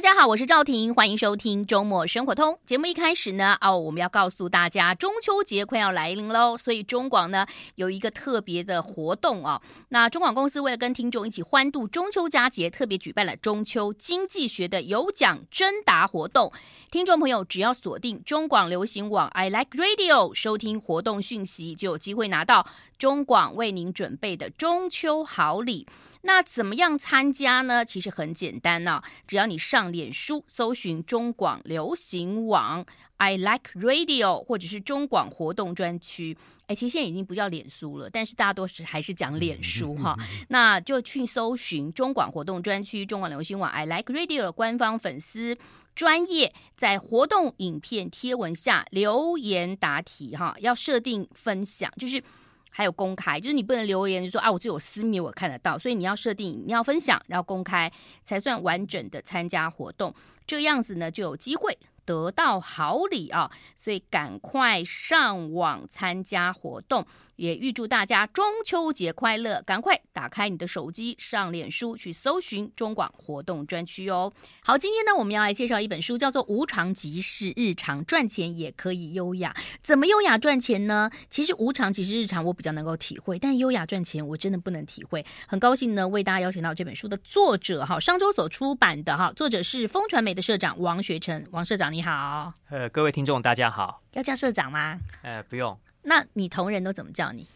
[0.00, 2.86] 大家好，我是赵婷，欢迎收听周末生活通节目。
[2.86, 9.62] 一开始呢，哦，我们要告诉大家，中秋节快要来临喽，所以中广呢有一个特别的活动啊、哦。
[9.90, 16.50] 那中广公司为了跟听众一起欢度中秋佳节，特别举办了中秋经济学的有奖征答活动。
[16.90, 25.86] 听众朋友只要锁定中广流行网 I Like Radio，收听活动讯息，就有机会拿到中广为您准备的中秋好礼。
[26.22, 27.84] 那怎么样参加呢？
[27.84, 32.84] 其实很简单呢、啊，只要你上脸书搜寻中广流行网
[33.16, 36.36] I Like Radio，或者是中广活动专区。
[36.66, 40.14] 哎，其实现在已经不叫脸书了，但是大家都是还是讲脸书哈。
[40.48, 45.56] 那就去搜寻中广活动专区、中广流行网 I Like Radio 的官方粉丝
[45.94, 52.22] 专业，在活动影片贴文下留言答题哈，要设定分享，就是。
[52.70, 57.90] 还有公开，就是你不能留言就说啊，我只有私密我看得到，所以你要设定你要分享，然后公开
[58.22, 60.14] 才算完整的参加活动，
[60.46, 67.06] 这样子呢就有机会得到好礼啊，所以赶快上网参加活动。
[67.40, 69.62] 也预祝大家中秋节快乐！
[69.62, 74.30] 赶快打开你的手机，上脸书去搜寻中广活动专区哦。
[74.62, 79.56] 好，今天呢，我们要来介绍一本书，叫做《无常即是日常》，赚钱也可以优雅。
[79.80, 81.10] 怎么优雅赚钱呢？
[81.30, 85.24] 其实无常即是日常，我比较能够体会，但优雅赚钱我真的不能体会。
[85.48, 91.46] 很高兴呢，为大家邀请到这本书的作者哈，上周所出版的哈，作者是风传媒的社长王学成。
[91.52, 92.52] 王社长你好。
[92.68, 94.02] 呃，各位听众大家好。
[94.12, 94.98] 要叫社长吗？
[95.22, 95.74] 呃，不用。
[96.02, 97.46] 那你同仁都怎么叫你？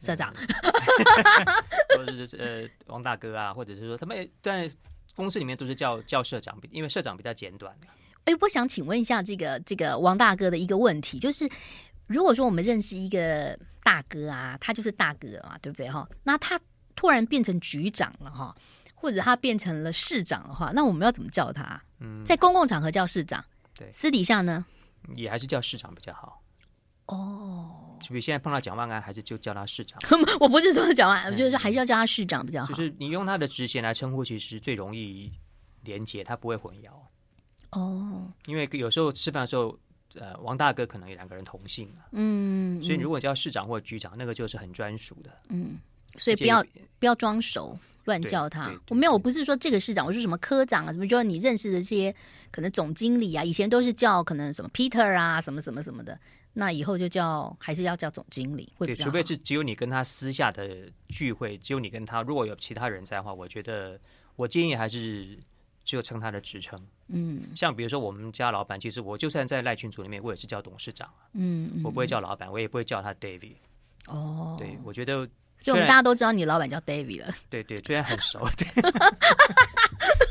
[0.00, 0.32] 社长，
[1.94, 4.70] 或者是呃王大哥啊，或者是说他们在
[5.14, 7.76] 公司里面都是叫叫社长，因为社长比较简短。
[8.24, 11.46] 哎，我想请问一下这个这个王大哥的一个问题，就是
[12.06, 16.08] 如果说我们认识一个大哥啊，他就是大哥啊，对不对哈？
[16.24, 16.58] 那他
[16.96, 18.56] 突然变成局长了哈，
[18.94, 21.78] 或者他变成了市长的话，那我们要怎么叫他？
[21.98, 24.64] 嗯，在公共场合叫市长，对，私底下呢，
[25.14, 26.39] 也还是叫市长比较好。
[27.10, 29.98] 哦，就比现在碰到蒋万安，还是就叫他市长。
[30.38, 32.68] 我不是说蒋万安，我就是还是要叫他市长比较好。
[32.72, 35.32] 就是你用他的职衔来称呼，其实最容易
[35.82, 36.90] 连结，他不会混淆。
[37.72, 39.76] 哦，因为有时候吃饭的时候，
[40.14, 42.06] 呃，王大哥可能有两个人同姓啊。
[42.12, 45.30] 嗯，所以如果叫市长或局长，那个就是很专属的。
[45.48, 45.78] 嗯，
[46.16, 46.64] 所以不要
[46.98, 48.72] 不要装熟乱叫他。
[48.88, 52.14] 我没有，我不是说这个市长，我是什么科长啊，什么就你认识的这些
[52.50, 56.18] 可能总经理啊，以前都是叫可能什么 Peter 啊，什么什么什么的。
[56.52, 59.04] 那以后就叫还是要叫总经理，会比较。
[59.04, 63.98] 对，除非是只有你跟他私下的聚会，只有你跟他，如果有其他人在的话，我觉得
[64.36, 65.38] 我建议还是
[65.84, 66.80] 只有称他的职称。
[67.08, 71.08] 嗯，像比如说我们家老板，其实我就算在赖群组里面，我也是叫董事长。
[71.34, 73.56] 嗯，我不会叫老板，我也不会叫他 David。
[74.08, 75.28] 哦，对，我觉得。
[75.62, 77.34] 所以我们大家都知道你老板叫 David 了。
[77.50, 78.40] 对对，虽然很熟。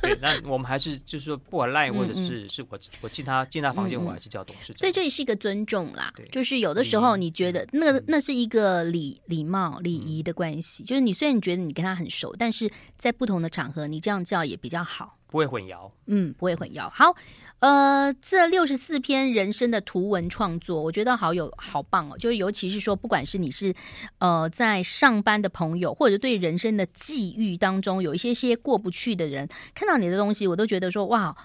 [0.02, 4.78] 对，那我们还是就是说，不管赖或者是、嗯、是我我进他进他房间，我还是叫董事长。
[4.78, 15.18] 所以这也是一个尊重啦，对就是有的时候你觉得那那是一个礼礼貌礼仪的关系，嗯、就是你虽然你觉得你跟他很熟，但是在不同的场合你这样叫也比较好。
[15.32, 16.90] 不会混淆，嗯，不会混淆。
[16.90, 17.16] 好，
[17.60, 22.18] 呃，这六十四篇人生的图文创作，我觉得好有好棒哦。
[22.18, 23.76] 就是尤其是说，不管是你是
[24.20, 31.36] 呃在上班的朋友，或者对人生的际遇当中有一些些过不去的人，看到你的东西，我都觉得说哇，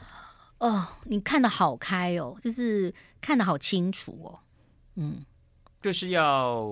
[0.59, 4.39] 哦，你看的好开哦，就是看的好清楚哦。
[4.95, 5.25] 嗯，
[5.83, 6.65] 就是要，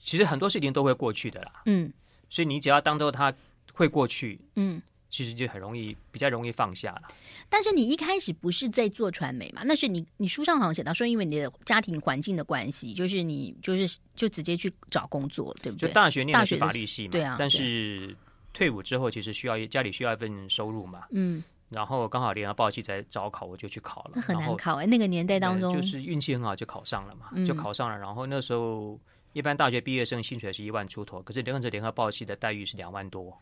[0.00, 1.62] 其实很多事情都会过去的啦。
[1.66, 1.92] 嗯，
[2.30, 3.34] 所以你只要当做它。
[3.76, 4.80] 会过去，嗯，
[5.14, 7.02] 其实就很容易，比较容易放下了。
[7.48, 9.62] 但是你一开始不是在做传媒嘛？
[9.64, 15.88] 那是你，你书上好像写到说，因为你的家庭环境的关系，就是你就是就直接去找工作，对不对？
[15.88, 17.36] 就大学念的是法律系嘛，对啊。
[17.38, 18.16] 但是
[18.52, 21.44] 退伍之后，其实需要家里需要一份收入嘛，嗯。
[21.70, 24.12] 然后刚好联合报系在招考，我就去考了。
[24.16, 27.96] 那很难考哎，那个年代当中，就是运气很好就考上了嘛，就考上了。
[27.96, 28.98] 然后那时候
[29.32, 33.36] 一般大学毕业生薪水是一万出头，可是联合报系的待遇是两万多。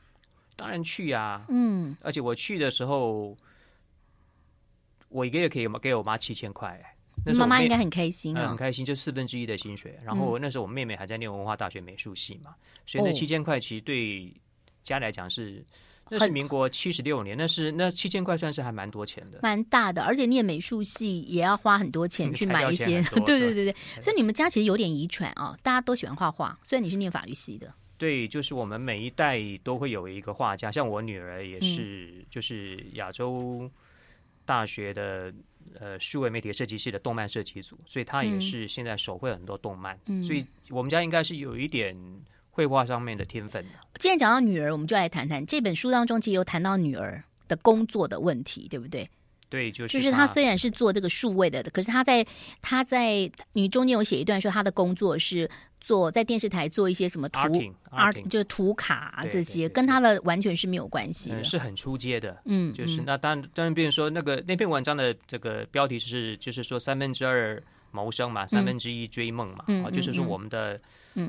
[0.54, 3.36] 当然去呀、啊，嗯，而且我去的时候，
[5.08, 6.80] 我一个月可以给我妈七千块，
[7.24, 9.98] 那妈妈应该很开心啊、嗯，很开心，就四分之一的薪水。
[10.04, 14.32] 然后那时候我妹妹还在念文化大学美术系嘛，嗯、所以那七千块其实对
[14.82, 15.64] 家来讲是，
[16.10, 20.02] 那是民国七十六年，那是那七千块算是还蛮多钱的，蛮大的。
[20.02, 23.76] 而且念美术系也要花很多钱去买一些， 对对对对。
[24.00, 26.58] 所以你们家其实有点遗传啊，大家都喜欢画画。
[26.62, 27.72] 虽然你是念法律系的。
[28.02, 33.70] 对，就是我们每一代都会有一个画家，像我女儿也是，嗯、就是亚洲
[34.44, 35.32] 大学的
[35.78, 41.96] 呃数位媒体设计系的动漫设计组，所以她也是现在手绘很多动漫，嗯、所以我们家应该是有一点
[42.50, 43.70] 绘画上面的天分的。
[44.00, 49.08] 既然讲到女儿，我们就来谈谈这本书当中，其实有谈到女儿，的工作的问题，对不对？
[49.52, 52.26] 对，就是就是他虽然是做这个数位的，可是他在
[52.62, 55.46] 他在你中间有写一段说他的工作是
[55.78, 57.38] 做在电视台做一些什么图
[57.90, 62.40] Arting 就是图卡这些，跟他的完全是没有关系，嗯、是很出街的。
[62.46, 70.76] 嗯，就是那当然当然，比如说那个那篇文章的这个标题是就是说三分之二谋生嘛，三分之一追梦嘛，啊、嗯，就是说我们的。
[70.76, 70.80] 嗯，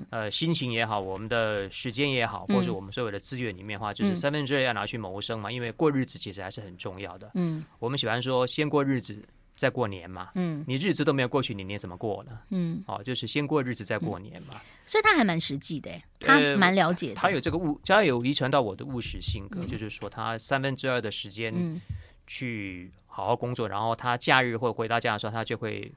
[0.09, 7.31] 呃，心情也好，我们的时间也好，或者我们所有的资源里面的话，嗯、就是三分之二要拿去谋生嘛，因为过日子其实还是很重要的。
[7.35, 9.21] 嗯，我们喜欢说先过日子
[9.55, 10.29] 再过年嘛。
[10.35, 12.39] 嗯，你日子都没有过去，你年怎么过呢？
[12.49, 14.61] 嗯，哦，就是先过日子再过年嘛。
[14.85, 17.15] 所以他还蛮实际的，他蛮了解的。
[17.15, 21.81] 他有这个务，他有遗传到我的务实性格，嗯、就是说他三分之二的时间
[22.25, 25.91] 去好好工作，然后他假日或回到家的时候，他就会。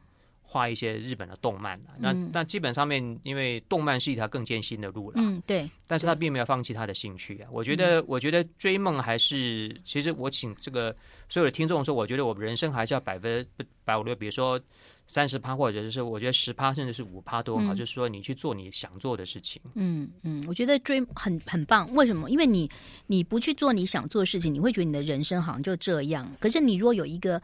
[0.57, 5.69] 画一些日本的动漫，那那基本上面，因为动漫是一条更艰辛的路了，嗯，对。
[5.87, 7.49] 但是他并没有放弃他的兴趣啊。
[7.53, 10.97] 我觉得，我觉得追梦还是，其实我请这个
[11.29, 13.47] 所有的听众说，我觉得我们人生还是要百分
[13.85, 14.59] 百五六，比如说
[15.07, 17.75] 三十趴，或者是我觉得十趴，甚至是五趴都好。
[17.75, 19.63] 就是说，你去做你想做的事情。
[19.75, 21.93] 嗯嗯，我觉得追很很棒。
[21.95, 22.31] 为什么？
[22.31, 22.69] 因为你
[23.07, 26.29] 你不去做你想做的事情，你会觉得你的人生好像就这样。
[26.41, 27.41] 可是你如果有一个。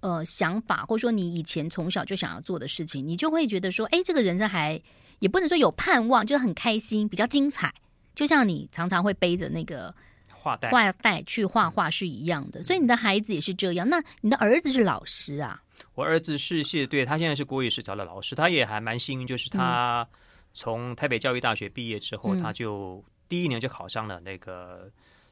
[0.00, 4.80] 呃，想法或者说你以前从小就想要做的事情，你就会觉得说，哎，这个人生还
[5.18, 7.72] 也不能说有盼望，就是很开心，比较精彩。
[8.14, 9.94] 就像你常常会背着那个
[10.32, 12.62] 画带画带去画画是一样的。
[12.62, 13.88] 所以你的孩子也是这样。
[13.88, 15.62] 那你的儿子是老师啊？
[15.94, 20.06] 我儿子是谢对，他现在是国语实教的老师，他也还蛮幸运，就是他
[20.54, 24.90] 从台北教育大学毕业之后，嗯、他就第一年就考上了那个。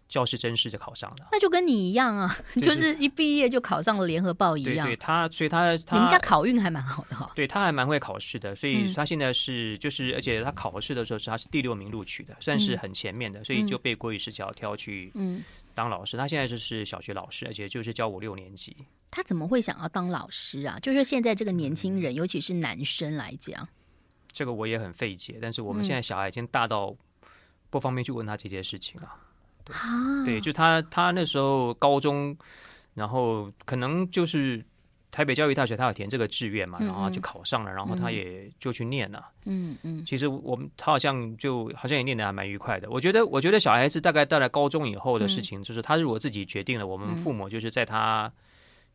[0.09, 4.87] 教师甄试就考上了，那就跟你一样啊，就是一毕业就考上了联合报一样。
[4.87, 7.31] 对，对他，所以他，他你们家考运还蛮好的哈、哦。
[7.35, 15.13] 对他还蛮会考试的，所以他现在是就是，而且他考试的时候是他是第六名录取的，算是很前面的，所以就被国语实教挑去
[15.75, 16.17] 当老师。
[16.17, 18.75] 他现在就是小学老师，而且就是教五六年级。
[19.11, 20.79] 他怎么会想要当老师啊？
[20.81, 23.69] 就是现在这个年轻人，尤其是男生来讲，
[24.33, 25.39] 这个我也很费解。
[25.41, 26.95] 但是我们现在小孩已经大到
[27.71, 29.07] 不方便去问他这些事情了。
[29.07, 29.17] 啊，
[30.25, 32.37] 对，就他他那时候高中，
[32.95, 34.65] 然后可能就是
[35.11, 39.25] 台北教育大学，他有填这个志愿嘛，然后就考上了，然后他也就去念了。
[39.47, 42.91] 嗯嗯，其实我们他好像就好像也念的还蛮愉快的。
[42.91, 48.31] 我觉得，我觉得小孩子大概到了高中以后的事情，就是他如果自己决定了，我们父母就是在他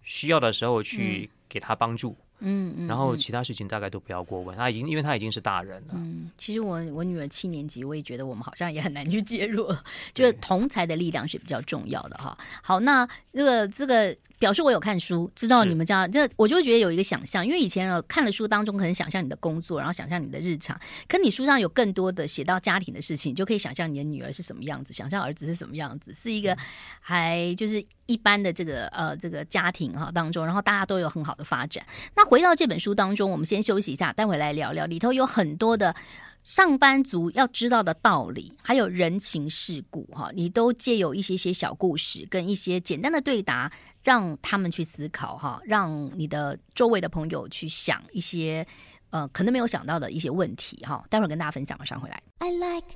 [0.03, 2.09] 需要的时候去给他帮助。
[2.09, 5.93] 嗯，嗯，然后其他事情大概都不要过问，他已经因为他已经是大人了。
[5.93, 9.67] 嗯，其实我我女儿七年级，我也觉得我们好像也很难去介入，
[10.13, 12.37] 就是同才的力量是比较重要的哈。
[12.61, 14.15] 好，那这个这个。
[14.39, 26.57] 表示我有看书，知道你们家这，我就觉得有一个想象，因为以前啊看了书当中可能想象你的工作，然后想象你的日常，可你书上有更多的写到家庭的事情，你就可以想象你的女儿是什么样子，想象儿子是什么样子，是一个
[26.99, 31.85] 还就是一般的这个呃这个家庭哈当中，然后大家都有很好的发展。
[32.15, 35.95] 那回到这本书当中，我们先休息一下，待会来聊聊里头有很多的。
[36.43, 43.71] 上班族要知道的道理，还有人情世故，哈，你都借有一些些小故事跟一些简单的对答，
[44.03, 48.67] 让他们去思考，哈，让你的周围的朋友去想一些，
[49.11, 51.01] 呃，可能没有想到的一些问题，哈。
[51.09, 52.21] 待会儿跟大家分享，马上回来。
[52.39, 52.89] I like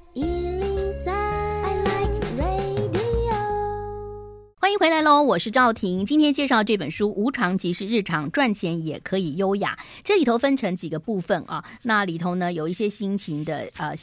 [4.68, 5.22] 欢迎回来喽！
[5.24, 9.80] 我是赵婷，今天介绍这本书《无常即是日常，赚钱也可以优雅》。
[10.04, 13.95] 这里头分成几个部分啊，那里头呢有一些心情的呃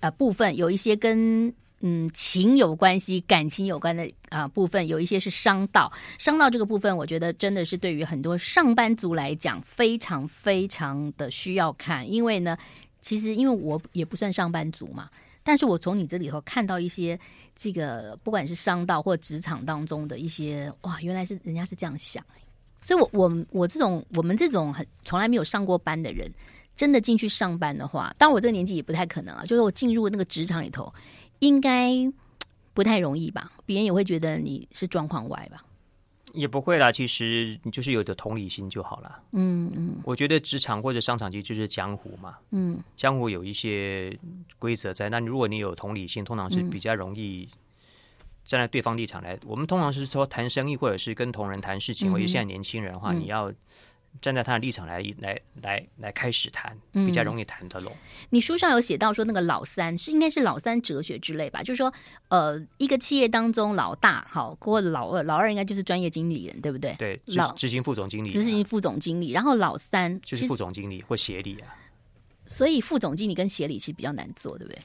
[0.00, 5.92] 呃部分，有一些跟嗯情有关系、感情有关的啊、部分，有一些是商道。
[6.18, 12.56] 商道这个部分，我觉得真的是对于很多上班族来讲非常非常的需要看，因为呢，
[13.02, 15.10] 其实因为我也不算上班族嘛。
[15.46, 17.16] 但是我从你这里头看到一些
[17.54, 22.40] 这个，不管是商道或职场当中的一些，哇，原来是人家是这样想哎，
[22.82, 26.28] 所以我我我这种我们这种很从来没有上过班的人，
[26.74, 30.92] 真的进去上班的话，当我这个年纪也不太可能啊，就是我进入那个职场里头，
[31.38, 31.92] 应该
[32.74, 33.52] 不太容易吧？
[33.64, 35.62] 别人也会觉得你是状况外吧？
[36.36, 39.18] 也不会啦，其实你就是有的同理心就好了。
[39.32, 42.36] 嗯嗯，我觉得职场或者商场其实就是江湖嘛。
[42.50, 44.16] 嗯，江湖有一些
[44.58, 47.48] 规则在，那如果你有同理心，通常是比较容易
[48.44, 49.34] 站在对方立场来。
[49.34, 53.52] 嗯、我们通常是说谈生意，或者是跟同仁谈事情，或者现在年轻人的话，嗯、你要。
[54.20, 57.92] 站在他的立场来来来来开始谈，比较容易谈得拢。
[57.92, 58.26] 嗯。
[58.30, 61.62] 你书上有写到说，那个老三是应该是老三哲学之类吧？
[61.62, 61.92] 就是说，
[62.28, 66.94] 呃，一个企业当中老大好，或者老二，老二应该就是专业经理人，对不对？
[66.98, 71.74] 对，老执行副总经理，执行副总经理，然后老三就是副总经理或协理啊。
[72.46, 74.80] 所以副总经理跟协理其实比较难做，对不对？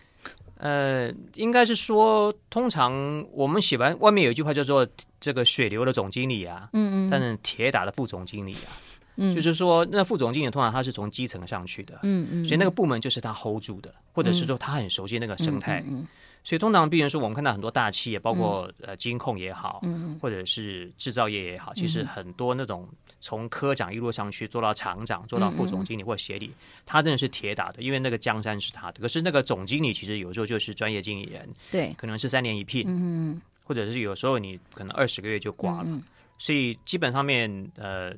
[0.58, 4.88] 呃，应该是说，通常我们写完外面有一句话叫做
[5.20, 8.70] “这个水流的总经理啊”，嗯嗯，但是铁打的副总经理啊，
[9.16, 15.84] 嗯，就是说，那副总经理通常他是从基层上去的，嗯嗯，所以那个部门就是他 hold 住的，或者是说他很熟悉那个生态。
[15.88, 16.08] 嗯。
[16.44, 22.90] 所以通常，比如说我们看到很多大企业，包括呃金控也好，嗯，或者是制造业也好，其实很多那种
[23.20, 26.52] 从科长一路上去做到厂长，做到副总经理或协理，
[26.84, 29.00] 他真的是铁打的，因为那个江山是他的。
[29.02, 36.02] 可是那个总经理其实有时候就是专业经理人，对，可能是三年一聘，嗯，或者是有时候你可能二十个月就挂了。
[36.40, 38.12] 所以基本上面，呃，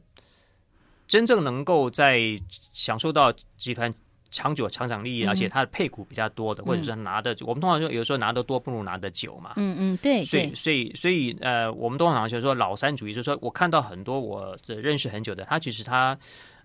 [1.07, 2.21] 真正能够在
[2.71, 3.93] 享受到集团。
[4.35, 9.53] 长久成长利益，而且他的配股比较多的，嗯、或者是拿的，我们通常说有时候拿的多不如拿的久嘛。
[9.57, 10.25] 嗯嗯，对。
[10.25, 16.17] 所以所以所以呃，我们通常就是说老三主义，就是说我看到很多我认识很久的，他其实他。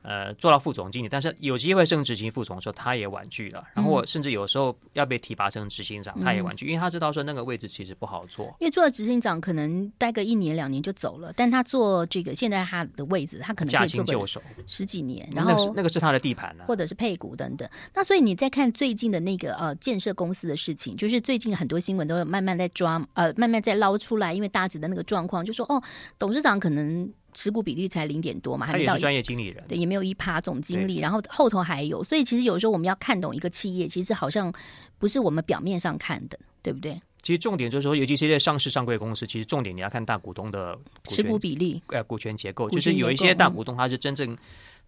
[0.02, 3.64] 呃，做到副总经理，但是有机会升执行副总的时候，他也婉拒了。
[3.74, 8.46] 然后我甚至有时候要被提拔成执行长，他也婉拒，因为他知道说那个位置其实不好做。
[8.60, 15.28] 因为做了执行长，可能待个一年两年就走了，但他做这个现在他的位置，他可能驾轻就熟十几年。
[15.34, 17.68] 然后那个是他的地盘了，或者是配股等等。
[17.92, 25.82] 那所以你再看最近的那个呃建设公司的事情，就是最近很多新闻都有慢慢在抓呃慢慢在捞出来，因为大致的那个状况，就说哦，
[26.18, 27.12] 董事长可能。
[27.38, 34.52] 持股比例才零点多嘛，还没到专业经理人，对，也没有一趴总经理，然后后头还有，所以其实有时候我们要看懂一个企业，其实好像
[34.98, 37.00] 不是我们表面上看的，对不对？
[37.22, 44.38] 其实重点就是说，尤其是在上市上柜公司，其实重点你要看大股东的持股比例，呃，股权结构，就是有一些大股东他是真正、嗯、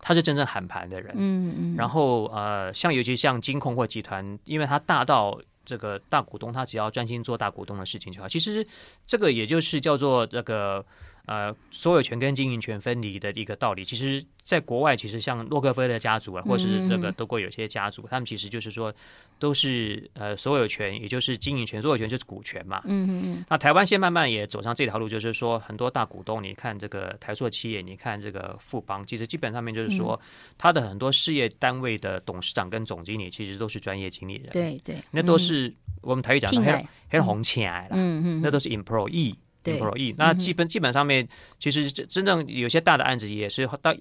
[0.00, 8.28] 他是真正喊盘的人，嗯嗯，然后呃，像尤其像金控或集团，因为他大到这个大股东，他只要专心做大股东的事情就好。
[8.28, 8.66] 其实
[9.06, 10.84] 这个也就是叫做这个。
[11.30, 18.92] 呃，所有权跟经营权分离的一个道理，其实在国外，其实像洛克菲勒家族啊，或是这个德国有些家族，嗯、他们其实就是说，
[19.38, 22.82] 都是呃所有权，也就是经营权，所有权就是股权嘛。
[22.84, 23.44] 嗯嗯嗯。
[23.48, 30.20] 那台湾现在慢慢也走上这条路，就是说很多大股东，你看这个台塑企业，你看这个富邦，其实基本上面就是说，
[30.58, 34.48] 他的很多事业单位的董事长跟总经理，其实都是专业经理人。
[34.50, 37.90] 对对，那都是我们台语讲的黑黑红起来了。
[37.92, 39.36] 嗯嗯，那都是 employee。
[39.62, 40.14] 对，不容易。
[40.18, 43.94] 那基本、嗯、基本上面，其实真正有些大的案子也是到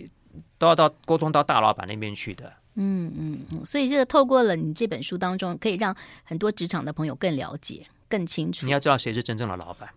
[0.58, 2.54] 都要到沟通到大老板那边去的。
[2.76, 8.66] 嗯嗯嗯，所以这个透过了你这本书当中，可以让很多职场的朋友更了解、更清楚。
[8.66, 9.90] 你要知道谁是真正的老板。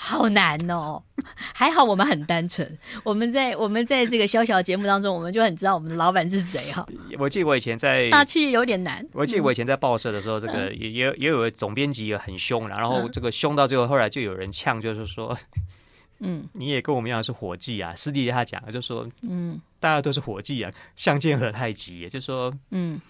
[0.00, 1.02] 好难哦，
[1.34, 2.78] 还好我们很单纯。
[3.02, 6.86] 我们在我们在这个小小节目当中，我们就很知道我们的老板是谁哈。
[7.18, 9.04] 我记得我以前在大气有点难。
[9.12, 15.36] 我记得我以前在报社的时候，这个也也也有总编辑也很凶，然后这个凶到最后，后来就有人呛，就是说，
[16.20, 17.92] 嗯， 你也跟我们一样是伙计啊。
[17.96, 23.00] 私底下讲，就说，嗯，大家都是伙计啊，相见何太急，也就是说，嗯，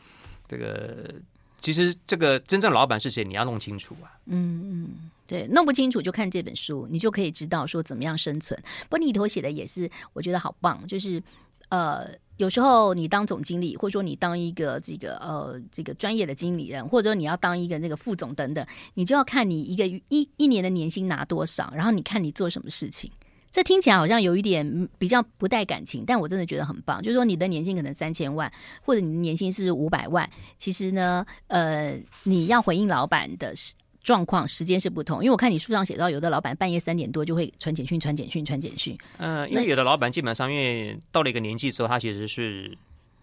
[0.49, 1.14] 这个。
[1.61, 4.14] 其实这个真正老板是谁，你要弄清楚啊。
[4.26, 8.58] 嗯嗯，对，弄不清楚就看这本书，你就可以知道说怎么样生存。
[8.88, 10.85] 不过你里头写的也是，我觉得好棒。
[10.87, 11.23] 就是
[11.68, 12.08] 呃，
[12.38, 23.11] 有时候你当总经理，或者说你当一个这个呃这个专业的经理人，或者说你要当一个那个副总等等，你就要看你一个一一年的年薪拿多少，然后你看你做什么事情。
[23.50, 27.02] 这听起来好像有一点比较不带感情，但我真的觉得很棒。
[27.02, 33.75] 就是说，你的年薪可能三千万，或者你的年薪是五百万，其实呢，呃，你要回应老板的是
[34.09, 35.19] 状况，时间是不同。
[35.19, 38.97] 因为我看你书上写到，有的老板半夜三点多就会传简讯、传简讯、传简讯。
[39.19, 42.75] 嗯、呃，因为有的老板基本上，因为到了一个年纪之后，他其实是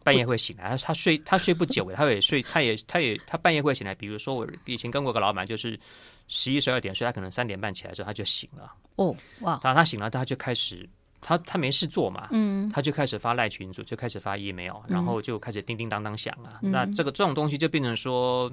[0.04, 3.96] 半夜会醒来，他他睡他睡不久，他也睡， 他也他也他半夜会醒来。
[3.96, 5.80] 比如说，我以前跟过个老板，就是。
[6.28, 8.74] 十一十二点睡，他可能三点半起来之后他就醒了。
[8.96, 9.60] 哦，哇！
[9.62, 10.90] 他他醒了，他就开始，
[11.22, 16.62] 他他没事做嘛，嗯，他就开始发赖群组，就开始发 email，然后就开始叮叮当当响了。
[16.64, 18.52] 嗯、那这个这种东西就变成说，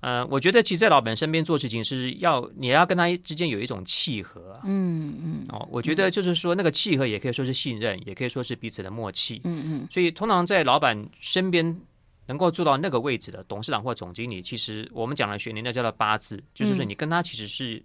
[0.00, 5.46] 呃，我觉得其实在老板身边做事情是要你要跟他之间有一种契合，嗯嗯。
[5.48, 9.88] 哦，我觉得就是说那个契合也可以说是信任，也可以说是彼此的默契，嗯嗯。
[9.90, 11.80] 所以通常在老板身边。
[12.26, 17.82] 能够做到那个位置的董事长或总经理，其实我们讲的学年那叫做八字，就是说你跟他其实是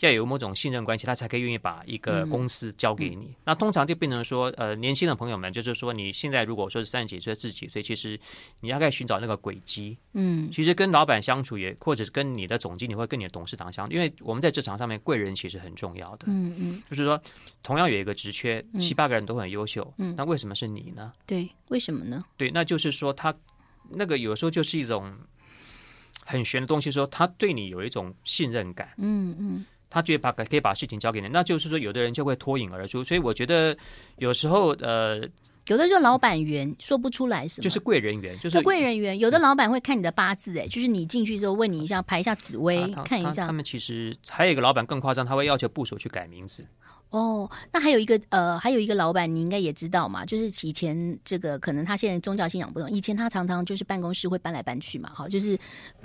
[0.00, 3.34] 要有某种信任关系，他才可以愿意把一个公司交给你。
[3.44, 8.18] 那通常就变成说，呃，年轻的朋友们，就是说你现在如果说是三十几岁、四十几岁，其实
[8.60, 9.96] 你大概寻找那个轨迹。
[10.12, 16.26] 嗯，其实跟老板相处也，或者是跟你的总经理或跟你的董事长相处，因为我们在职场上面贵人其实很重要的。
[16.26, 17.20] 嗯嗯，就是说
[17.62, 21.12] 同样有一个职缺，七八个人都很优秀，嗯，那为什么是你呢？
[21.26, 22.24] 对，为什么呢？
[22.36, 23.34] 对，那就是说他。
[23.88, 25.14] 那个有时候就是一种
[26.24, 29.64] 很玄的东西，说他对你有一种信任感，嗯嗯，
[29.96, 33.74] 他觉得把可以把事情交给你，那就是说有的人就会脱颖而出，所以我觉得
[34.18, 35.26] 有时候呃，
[35.68, 39.18] 有的时候老板缘说不出来什么，就是贵人缘，就是贵人缘。
[39.18, 43.46] 有的老板会看你的八字，哎，就是你进去之后问你一下，排一下紫薇，啊、看一下。
[43.46, 46.62] 他们其实还有一个老板更夸张，他会要求部属去改名字。
[47.10, 55.56] 哦，那还有一个呃，还有一个老板，你应该也知道嘛，就是以前这个可能他现在宗教信仰不同，以前他常常就是办公室会搬来搬去嘛，哈，就是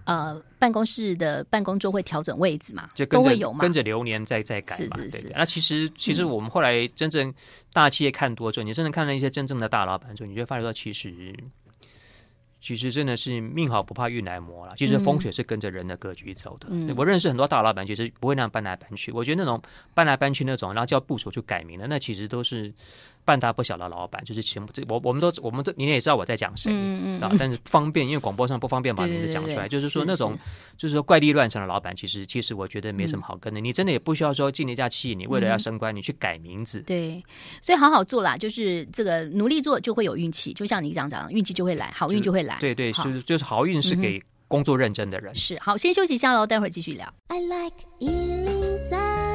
[0.05, 5.27] 呃办公室的办公桌会调整位置嘛，就跟着都会有嘛，跟着流年在在改嘛，是是是。
[5.27, 7.34] 对，那其实其实我们后来真正
[7.74, 11.36] 大企业看多之后，嗯、你真正看了一些真正的大老板之后，你就发觉到其实。
[12.63, 14.75] 其实真的是命好不怕运来磨了。
[14.77, 16.67] 其实风水是跟着人的格局走的。
[16.70, 19.12] 嗯、我认识很多大老板，其实不会那样搬来搬去。
[19.12, 19.60] 我觉得那种
[19.96, 22.72] 搬来搬去那种，然后叫部署去改名的，那其实都是。
[23.23, 29.67] 半大不小的老板，就是全部这我我们都我们都你也知道我在讲谁，嗯嗯，但是方便，因为广播上不方便把名字讲出来。
[29.67, 30.37] 就是说那种
[30.77, 33.59] 就是说怪力乱神的老板，其实其实我觉得没什么好跟的。
[33.59, 36.81] 你真的也不需要说进了一家企业，你为了要升官，你去改名字。
[36.81, 37.23] 对，
[37.61, 42.57] 所以好好做啦，就是这个努力做就会有运气，就像你讲讲，运气就会来，好运就会来。
[42.59, 45.33] 对对，就是就是好运是给工作认真的人。
[45.35, 47.13] 是好，先休息一下喽，待会儿继续聊。
[47.27, 49.30] I like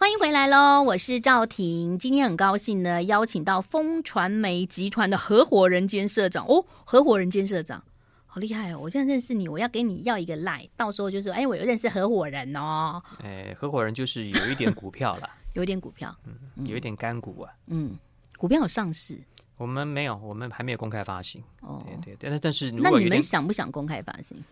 [0.00, 1.98] 欢迎回来喽，我是赵婷。
[1.98, 7.84] 今天很高兴呢，邀请到风传媒集团的合伙人兼社长哦，合伙人兼社长，
[8.24, 8.78] 好厉害哦！
[8.78, 13.02] 我现在认识你，我要给你要一个 line，到时候就是哎，我有认识合伙人哦。
[13.22, 17.94] 哎，合伙人就是有一点股票了， 有一点股票，嗯，有一点干股啊，嗯，
[18.38, 19.18] 股票有上市，
[19.58, 21.44] 我们没有，我们还没有公开发行。
[21.60, 24.42] 哦，对对，但但是那你们想不想公开发行？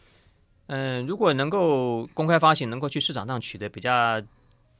[0.66, 4.20] 嗯，如果能够公开发行，能够去市场上取得比较。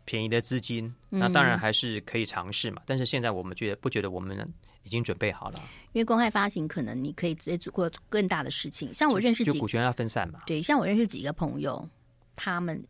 [0.09, 2.81] 便宜的资金，那当然还是可以尝试嘛。
[2.81, 4.35] 嗯、但是现在我们觉得不觉得我们
[4.83, 5.61] 已经准备好了？
[5.93, 8.95] 因为公开发行可能你可以直接做更大的事情。
[8.95, 10.39] 像我认识就股权要分散嘛。
[10.47, 11.87] 对，像我认识几个朋友，
[12.35, 12.83] 他们。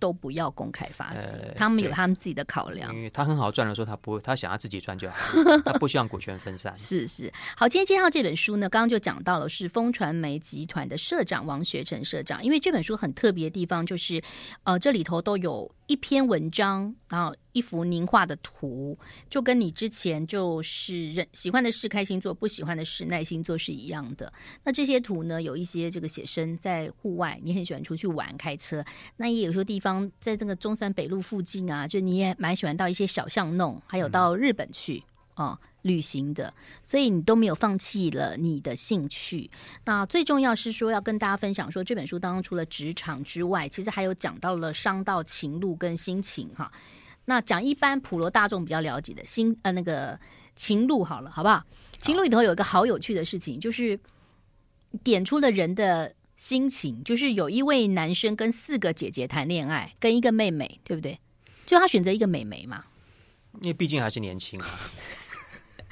[0.00, 2.92] 都不要公开发行，呃、他们有他们自己的考量。
[2.92, 5.16] 因为他很好赚的时候，他不会，他想要自己赚就好，
[5.64, 6.74] 他不希望股权分散。
[6.74, 12.42] 是是，好，今天介绍这本书呢，刚刚就讲到了是风传媒集团的社长王学成社长。
[12.42, 14.20] 因为这本书很特别的地方就是，
[14.64, 17.36] 呃，这里头都有一篇文章，然后。
[17.52, 24.32] 一幅凝画的图，就跟你之前就是认喜欢的事开心做，不喜欢的事耐心做是一样的。
[24.64, 28.82] 那这些图呢，有一些这个写生在户外，你很喜欢出去玩开车。
[29.18, 35.02] 那也有些地方在这个中山北路附近啊，就你也蛮喜欢到一些小巷弄，还有到日本去
[35.36, 36.52] 哦、旅行的。
[36.82, 39.50] 所以你都没有放弃了你的兴趣。
[39.84, 46.70] 那最重要是说要跟大家分享说，这本书当中除了职场之外，其实还有讲到了商道情路跟心情哈。
[47.24, 50.18] 那讲一般普罗大众比较了解的心呃那个
[50.56, 51.62] 情路好了，好不好？
[52.00, 53.98] 情路里头有一个好有趣的事情，就是
[55.04, 61.20] 点出了人的心情，就是有一位男生跟四个姐姐谈恋爱，跟一个妹妹，对不对？
[61.64, 62.84] 就他选择一个妹妹嘛，
[63.60, 64.66] 因为毕竟还是年轻啊。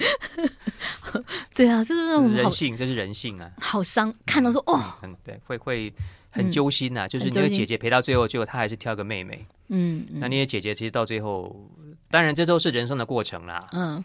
[1.54, 5.92] 对啊，就是人性，这是人性啊，好伤，看到说哦，嗯，对，会会。
[6.32, 9.44] 很揪心呐、啊，嗯、就是那个姐姐陪到最后，结果她还是挑个妹妹。
[9.66, 11.68] 嗯，嗯那那些姐姐其实到最后，
[12.08, 13.58] 当然这都是人生的过程啦。
[13.72, 14.04] 嗯。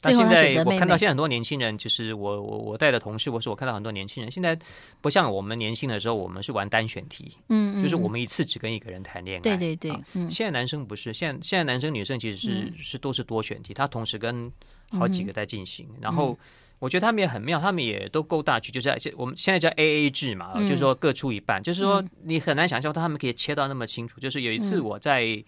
[0.00, 4.58] 但现在我看到现在很多年轻人，就是我我我带的同事，或是我看到很多年轻人，现在
[5.00, 7.36] 不像我们年轻的时候，我们是玩单选题。
[7.48, 9.40] 嗯，嗯就是我们一次只跟一个人谈恋爱。
[9.40, 9.90] 对对对。
[10.14, 10.30] 嗯。
[10.30, 14.52] 现在男生不是，现在现在男生女生其实是、嗯、是都是多选题，他同时跟
[14.90, 16.38] 好几个在进行，嗯、然后。
[16.80, 24.20] 我觉得他们也很妙，他们也都够大局，就是我们现在叫 A A 制嘛，嗯、就是说各出一半，就是说你很难想象他们可以切到那么清楚。
[24.20, 25.42] 就是有一次我在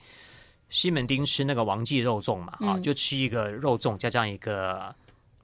[0.70, 4.94] 西门町吃那个王记肉粽嘛，啊、嗯，就吃一个肉粽加上一个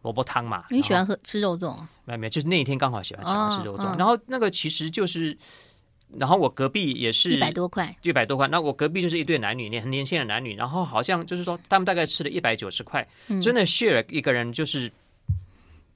[0.03, 0.65] 萝卜汤嘛。
[0.71, 1.77] 你喜欢喝吃肉粽？
[2.05, 3.89] 没有没有，就是那一天刚好喜欢喜欢吃肉粽。
[3.89, 5.37] 哦、然后那个其实就是，
[6.17, 8.49] 然后我隔壁也是一百多块，一百多块。
[8.49, 14.91] 那我隔壁就是一对男女，年很年轻的男女，然后好像就是说他们大概吃了一百九十块，嗯、真的 share 一个人就是。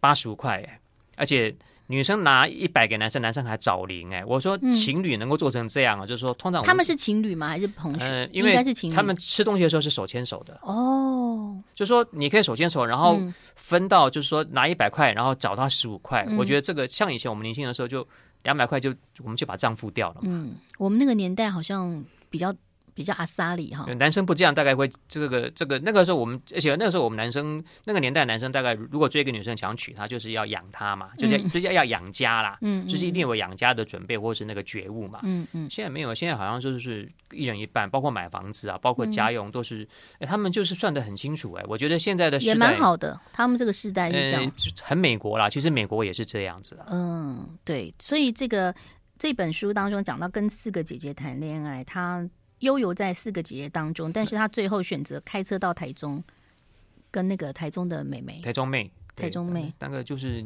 [0.02, 0.80] 八十五块哎，
[1.16, 1.54] 而且
[1.90, 4.24] 女生拿一百给男生，男生还找零哎。
[4.24, 7.48] 我说情侣能够做成这样啊，嗯、就是说通常他们是情侣吗？
[7.48, 7.98] 还是朋友？
[7.98, 8.57] 嗯、呃，因为
[8.94, 11.61] 他们吃东西的时候是手牵手的哦。
[11.74, 13.20] 就是说你可以手牵手，然后
[13.57, 16.24] 分到就是说拿一百块，然后找他十五块。
[16.29, 18.07] 嗯、我觉得这个像以前我们年轻的时候，就
[18.44, 20.20] 两百块就我们就把账付掉了嘛。
[20.26, 22.55] 嗯，我们那个年代好像比较。
[23.00, 35.66] 比较阿萨里哈，男生不这样，大概会这个这个那个时候我们，而且那个时候我们男生那个年代男生大概如果追一个女生想娶她，就是要养她嘛，就是就是要养家啦，嗯，就是一定有养家的准备或是那个觉悟嘛，嗯嗯。
[35.70, 48.74] 现在没有，现在好像就是一人一半，包括买房子啊，包括家用都是，哎，他们就是算得很清楚哎，我觉得现在的也蛮好的，他们这个世代是这样，很美国啦，其实美国也是这样子的，嗯，对，所以这个
[49.18, 52.28] 这本书当中讲到跟四个姐姐谈恋爱，他。
[52.61, 56.23] 悠游在四个姐姐当中，但是他最后选择开车到台中，
[57.11, 58.90] 跟那个台中的妹妹，台中妹。
[59.16, 60.42] 台中妹，那个就是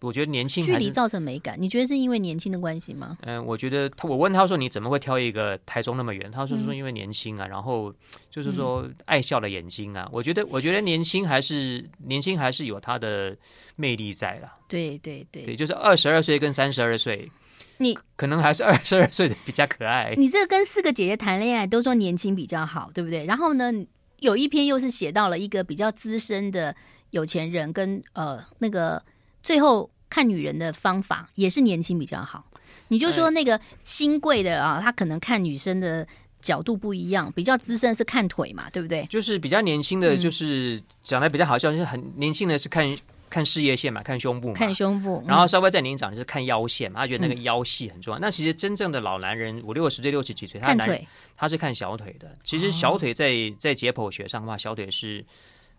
[0.00, 3.16] 我觉得年轻距离造成美感，你觉得是因为年轻的关系吗？
[3.20, 6.28] 嗯，我觉得他，我问他说你怎么会挑一个台中那么远？
[6.28, 7.94] 他说说因为年轻啊，嗯、然后
[8.28, 10.02] 就是说爱笑的眼睛啊。
[10.06, 13.36] 嗯、我觉得我觉得年轻还是年轻还是有他的
[13.76, 14.56] 魅力在啦。
[14.66, 17.30] 对对对，对，就是二十二岁跟三十二岁，
[17.78, 20.14] 你可能还是二十二岁的比较可爱。
[20.16, 23.26] 你这跟四个姐姐谈恋爱都说年轻比较好，对不对？
[23.26, 23.72] 然后呢，
[24.20, 26.74] 有一篇又是写到了一个比较资深的。
[27.10, 29.00] 有钱人跟呃那个
[29.40, 32.44] 最后看女人的方法也是年轻比较好。
[32.88, 36.06] 你就说那个新贵的啊，他可能看女生的
[36.42, 39.06] 角度不一样，比较资深是看腿嘛，对不对？
[39.06, 42.84] 就是比较年轻的就是讲的比较好笑，就是很年轻的是看
[43.28, 45.22] 看事业线嘛，看胸部嘛，看胸部。
[45.26, 48.18] 然后稍微再年长就是看腰线嘛，他觉得那个腰细很重要。
[48.18, 52.32] 那其实真正的老男人五六十岁、六十几岁，他男人他是看小腿的。
[52.44, 55.24] 其实小腿在在解剖学上的话，小腿是。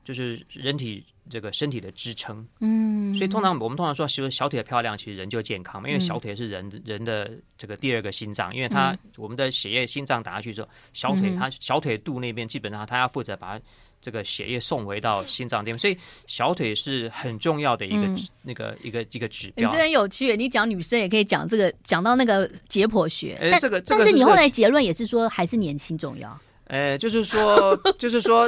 [0.04, 13.60] 就是人体这个身体的支撑，嗯，所以通常我们通常说，其实小腿漂亮，其实人就健康嘛，因为小腿是人、嗯、人的这个第二个心脏，因为它、嗯、我们的血液心脏打下去之后，小腿它小腿肚那边基本上它要负责把
[14.02, 19.68] 这个血液送回到心脏这边，所以小腿是很重要的一个、嗯、那个一个一个指标。
[19.68, 26.40] 你这很有趣，你讲女生也可以讲这个，讲到那个解剖学，但、这个、但是你后来结论也是说还是年轻重要。
[26.66, 28.46] 呃，就是说， 就是说，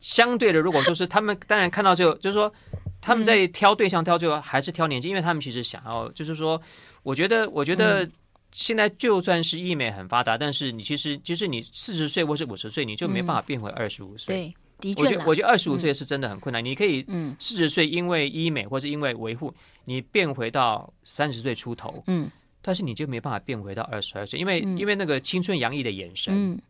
[0.00, 2.52] 相对的，如果说是他们，当然看到最后，就是说，
[3.00, 6.60] 他们在挑对象挑最后还是挑年轻，因为他们其实想要，就是说，
[7.04, 8.08] 我觉得，我觉得
[8.50, 14.34] 现在就算是医美很发达，但是你其实，其实你四十岁或是五十岁，你就没办法变回二十五岁。
[14.34, 16.62] 对，的确，我觉得，我觉得二十五岁是真的很困难。
[16.62, 22.28] 你可以，嗯，四十岁因为医美或是因为维护，你变回到三十岁出头，嗯，
[22.60, 26.34] 但是你就没办法变回到二十二岁，因为因为那个青春洋溢的眼神。
[26.36, 26.60] 嗯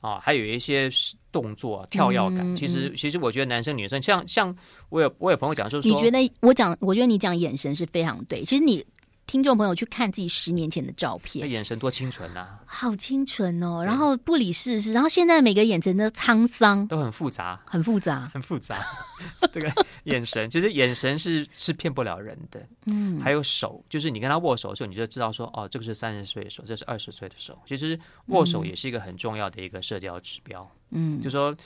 [0.00, 0.90] 啊，还有一些
[1.30, 4.52] 动作跳跃感，其实其实我觉得男生女生像像
[4.88, 8.84] 我有我有朋友讲，就是说，你觉得我讲，我觉得你讲眼神是非常对，其实你。
[9.32, 13.82] 听众朋友去看自己十年前的照片，眼神多清纯呐，好清纯哦。
[13.82, 18.84] 然后不理世事，然后现在每个眼神都沧桑，都很复杂，很复杂，很复杂。
[19.50, 19.72] 这个
[20.04, 22.60] 眼神，其实眼神是是骗不了人的。
[22.84, 27.58] 嗯，还有手，就是你跟他握手的时候，你就知道说，哦，这个是三十岁的手，这是二十岁的手。
[27.64, 30.70] 其实握手也是一个很重要的一个社交指标。
[30.90, 31.56] 嗯，就说。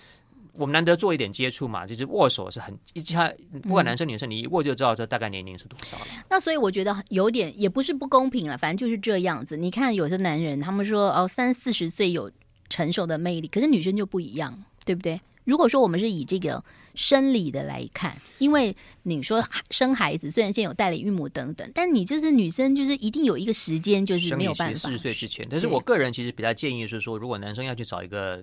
[0.58, 3.30] 我们难得做一点接触嘛，就是握手是很一下，
[3.62, 6.06] 不管男生女生，你一握就知道这大概年龄是多少了。
[6.14, 6.24] 嗯。
[6.30, 9.56] 那所以我觉得有点也不是不公平了，反正就是这样子。
[9.56, 12.30] 你看有些男人，他们说哦三四十岁有
[12.68, 15.20] 成熟的魅力，可是女生就不一样，对不对？
[15.44, 16.64] 如果说我们是以这个
[16.94, 24.76] 生理的来看，因为你说生孩子虽然现在有代理孕母等等，但你就是女生，就是一定有一个时间就是没有办法。
[24.76, 28.42] 四十岁之前，但是我个人其实比较建议是说，如果男生要去找一个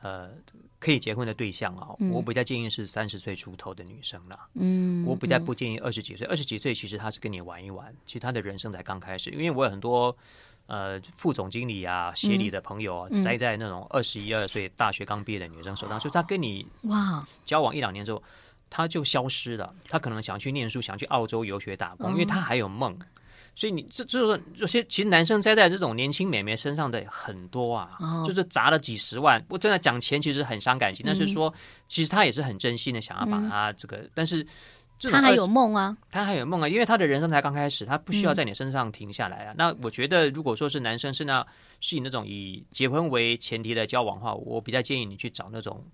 [0.00, 0.30] 呃。
[0.84, 4.38] 可以结婚的对象啊，我比较建议是三十岁出头的女生了。
[4.52, 6.26] 嗯，我比较不建议二十几岁。
[6.26, 9.30] 二十几岁其实他是跟你玩一玩，其实他的人生才刚开始。
[9.30, 10.14] 因为我有很多
[10.66, 18.22] 呃副总经理啊、协理的朋友啊，栽在那种二十一二岁大学刚毕业的女生手上，所以他跟你哇交往一两年之后，
[18.68, 19.74] 他就消失了。
[19.88, 22.98] 他可能想去念书，想去澳洲游学打工，因为他还有梦。
[23.56, 29.44] 所以你这就是说，有些其实男生栽在这种年轻美眉身上的很多啊，哦、就是砸了几十万。
[29.48, 31.52] 我真的讲钱其实很伤感情，嗯、但是说
[31.86, 34.46] 其实他也是很真心的想要把他这个，嗯、但是
[35.10, 39.52] 他还有梦啊，他还有梦啊，因为他的人生才刚开始，他不需要在你身上停下来啊。
[39.52, 41.46] 嗯、那我觉得，如果说是男生是那
[41.80, 45.84] 是以那种以结婚为前提的交往的话，我比较建议你去找那种。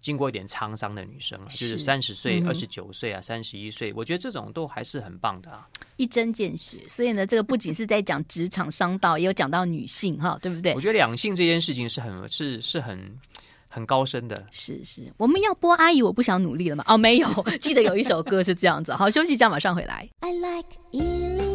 [0.00, 5.66] 经过一点沧桑的女生，就是三十岁、二十九岁啊、三十一岁，我觉得这种都还是很棒的啊。
[5.96, 10.72] 一针见血，所以呢，这个不仅是在讲职场商道，也有讲到女性哈，对不对？
[10.74, 13.18] 我觉得两性这件事情是很是是很
[13.68, 14.46] 很高深的。
[14.52, 16.84] 是是，我们要播阿姨，我不想努力了吗？
[16.86, 17.28] 哦，没有，
[17.60, 18.94] 记得有一首歌是这样子。
[18.94, 20.08] 好，休息一下，马上回来。
[20.20, 21.47] I like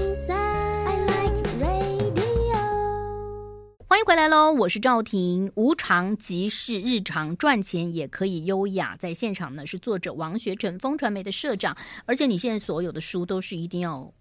[3.93, 4.51] 欢迎回来喽！
[4.53, 5.51] 我是赵婷。
[5.53, 8.97] 无常即是日常，赚钱也可以优雅。
[8.97, 11.77] 在现场呢是作者王学成，风传媒的社长。
[12.07, 14.11] 而且你现在所有的书都是一定要，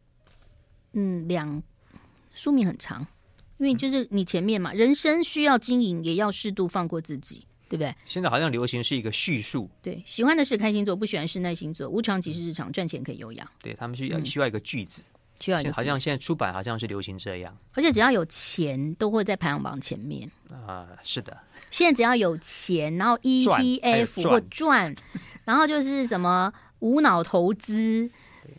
[0.92, 1.62] 嗯，两
[2.35, 3.06] 书名很长，
[3.56, 7.94] 因为就是你前面嘛，人生需要经营，也要适度放过自己，对不对？
[8.04, 11.88] 现在好像流行是一个叙述，对，喜欢的是开心做，不喜欢是耐心做。
[11.88, 13.50] 无常即是日常，赚钱可以优雅。
[13.62, 15.02] 对，他们需要需要一个句子。
[15.72, 20.31] 好像现在出版好像是流行这样，而且只要有钱都会在排行榜前面。
[20.50, 20.98] 啊、呃。
[21.02, 21.37] 是的，
[21.70, 24.94] 现在只要有钱，然后 ETF 或赚，
[25.44, 28.11] 然后就是什么无脑投资，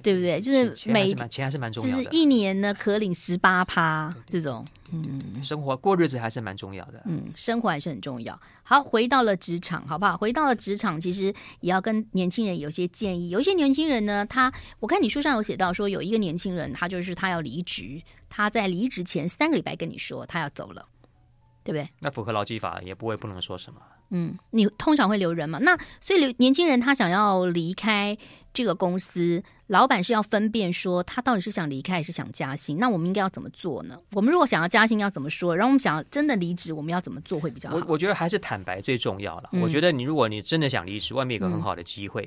[0.04, 0.40] 对不对？
[0.40, 8.40] 就是每钱还是蛮重要的，就是一年呢可领十八趴这种，嗯，生活过日子还是蛮重要的，嗯，生活还是很重要。
[8.64, 10.18] 好，回到了职场，好不好？
[10.18, 13.30] 回到了职场，其实也要跟年轻人有些建议。
[13.30, 20.86] 有一些年轻人呢，他我看你书上有写到说，有一个年轻人，他就是他要离职，他在离职前三个礼拜跟你说他要走了。
[21.66, 21.90] 对不对？
[22.00, 23.80] 那符合劳基法也不会不能说什么。
[24.16, 25.58] 嗯，你通常会留人嘛？
[25.60, 28.16] 那所以留年轻人他想要离开
[28.54, 32.78] 这个公司，老板是要分辨说他到底是想离开还是想加薪。
[32.78, 34.00] 那我们应该要怎么做呢？
[34.12, 35.56] 我们如果想要加薪要怎么说？
[35.56, 37.76] 然后我们想要真的离职，我们要怎么做会比较好？
[37.76, 39.50] 我我觉得还是坦白最重要了。
[39.54, 42.22] 嗯、我觉得你如果你真的想离职，外面有个很好的机会，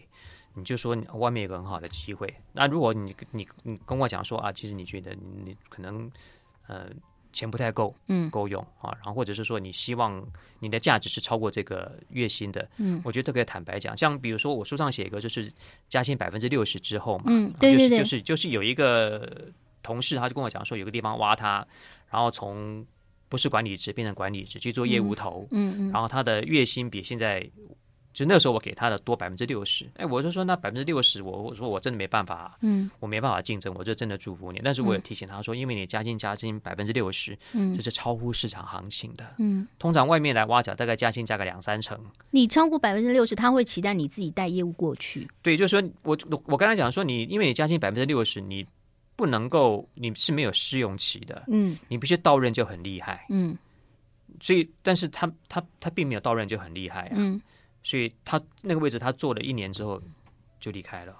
[0.56, 2.34] 嗯、你就说外面有个很好的机会。
[2.52, 6.10] 那如果你你你跟我讲说啊，其实你觉得你可能
[6.66, 6.88] 呃。
[7.36, 10.26] 钱不太够，嗯，够用啊，然后或者是说你希望
[10.60, 15.52] 你的价值是超过这个月薪的，嗯，我觉得可以坦白讲，像比如说我书上写一个，就是
[15.86, 19.30] 加薪百分之六十之后嘛，嗯，对对对，就是就是有一个
[19.82, 21.66] 同事他就跟我讲说，有个地方挖他，
[22.10, 22.86] 然后从
[23.28, 27.46] 不是管理职变成管理职去做业务头，嗯嗯，然后他的月薪比现在。
[28.16, 34.58] 就那时候我给他的多百分之六十，哎，我就说那百分之六十，我我说我真的没办法，嗯，我没办法竞争，我就真的祝福你。
[34.64, 42.00] 但是我也提醒他说，因为你加薪加薪百分之六十，嗯，这是超乎市场行情的，嗯，通常外面来挖角大概加薪加个两三成，
[42.30, 45.28] 你超过百分之六十，他会期待你自己带业务过去。
[45.42, 48.66] 对，就是说我我刚才讲说你，因为你加薪百分之六十，你
[49.14, 53.54] 不能够你是没有试用期的，嗯，你必须到任就很厉害，嗯，
[54.40, 57.38] 所以但是他他他并没有到任就很厉害啊，嗯。
[57.86, 60.02] 所以他那个位置，他做了一年之后
[60.58, 61.14] 就离开了。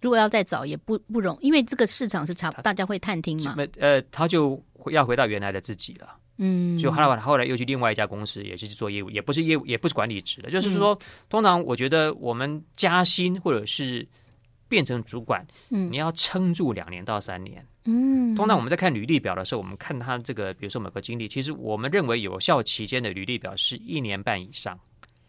[0.00, 3.54] 如果要再找，也不不容易，因为这个市场是差，大家会探听嘛。
[3.78, 4.58] 呃，他就
[4.90, 6.16] 要回到原来的自己了。
[6.38, 10.50] 嗯，就后来后来又去另外一家公司，也是去做业务，也不是业务，也不是管理职的。
[10.50, 14.08] 就是说，嗯、通常我觉得我们加薪或者是
[14.68, 17.62] 变成主管，嗯，你要撑住两年到三年。
[17.84, 24.80] 嗯，通常我们在看履历表的时候，我们看他这个，比如说某个经历，其实我们认为有效期间的履历表是一年半以上。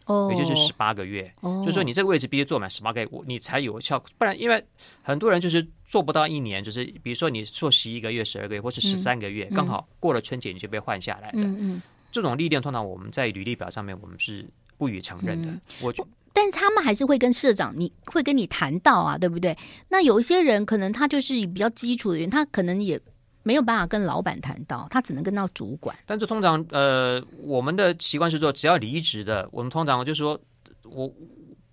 [0.06, 4.02] 哦，也就是十八个月，哦、就是说你这个位置必须做满十八个月，你才有效。
[4.18, 4.64] 不然，因为
[5.02, 11.38] 很多人就是做不到一年，就是比如说你做十一个月、十二个月，或是十三个月，嗯、刚好过了春节你就被换下来的。
[11.38, 14.44] 嗯嗯，这种历练通常我们在履历表上面我们是
[14.76, 15.48] 不予承认的。
[15.48, 19.56] 嗯、我觉，但是他们还是会跟社长，你会跟你谈到啊，对不对？
[19.88, 23.00] 那有一些人可能他就是比较基础的人，他可能也。
[23.42, 25.96] 没有办法跟老板谈到，他只能跟到主管。
[26.06, 30.38] 但是通常，呃，我们的习惯是说，只要离职的，我们通常就是说，
[30.84, 31.12] 我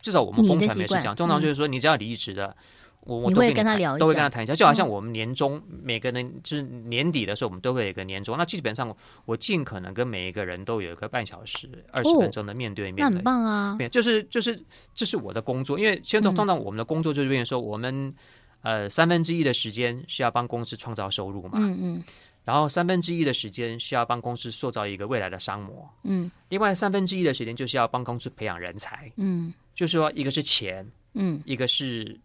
[0.01, 2.55] 至少我们风传媒是这样，通常就是说，你只要离职的，嗯、
[3.01, 4.55] 我我都会跟他聊一下，都会跟他谈一下。
[4.55, 8.37] 就好像我们年终、嗯、每个人就是年底的时候，我们都会有一个年终。
[8.37, 13.05] 那基本上，我尽可能跟每一个人都有一个半小时、二十分钟的面对面。
[13.05, 13.77] 哦、那很棒啊！
[13.91, 14.59] 就是就是
[14.95, 18.13] 这是我的工作，因为现在通常我们的工作就是变成说我们。
[18.61, 22.03] 呃，三分之一的时间是要帮公司创造收入嘛，嗯嗯，
[22.43, 32.19] 然后三分之一的时间是要帮公司塑造一个未来的商模，嗯，另外三分之一的时间就是要帮公司培养人才，嗯，就是说一个是钱，嗯，一个是